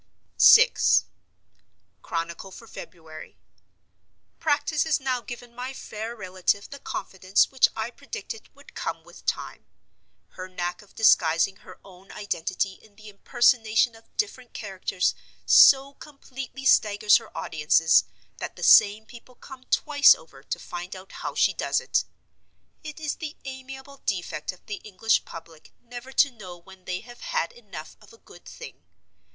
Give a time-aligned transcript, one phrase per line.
[0.39, 0.71] VI.
[2.01, 3.37] Chronicle for February.
[4.39, 9.27] Practice has now given my fair relative the confidence which I predicted would come with
[9.27, 9.67] time.
[10.29, 15.13] Her knack of disguising her own identity in the impersonation of different characters
[15.45, 18.05] so completely staggers her audiences
[18.37, 22.05] that the same people come twice over to find out how she does it.
[22.83, 27.21] It is the amiable defect of the English public never to know when they have
[27.21, 28.81] had enough of a good thing.